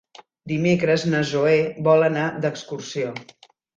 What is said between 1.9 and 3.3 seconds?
anar d'excursió.